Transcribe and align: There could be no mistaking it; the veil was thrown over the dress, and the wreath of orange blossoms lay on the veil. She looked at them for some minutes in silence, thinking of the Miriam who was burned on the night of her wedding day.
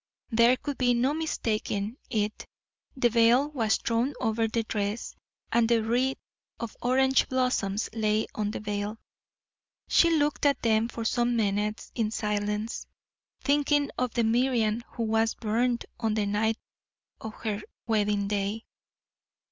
There 0.31 0.57
could 0.57 0.79
be 0.79 0.95
no 0.95 1.13
mistaking 1.13 1.95
it; 2.09 2.47
the 2.97 3.09
veil 3.11 3.51
was 3.51 3.77
thrown 3.77 4.15
over 4.19 4.47
the 4.47 4.63
dress, 4.63 5.15
and 5.51 5.69
the 5.69 5.83
wreath 5.83 6.17
of 6.59 6.75
orange 6.81 7.29
blossoms 7.29 7.87
lay 7.93 8.25
on 8.33 8.49
the 8.49 8.59
veil. 8.61 8.97
She 9.87 10.09
looked 10.09 10.47
at 10.47 10.63
them 10.63 10.87
for 10.87 11.05
some 11.05 11.35
minutes 11.35 11.91
in 11.93 12.09
silence, 12.09 12.87
thinking 13.43 13.91
of 13.95 14.15
the 14.15 14.23
Miriam 14.23 14.81
who 14.87 15.03
was 15.03 15.35
burned 15.35 15.85
on 15.99 16.15
the 16.15 16.25
night 16.25 16.57
of 17.19 17.35
her 17.35 17.61
wedding 17.85 18.27
day. 18.27 18.65